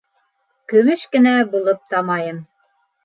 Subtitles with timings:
[0.71, 2.41] Көмөш кенә булып тамайым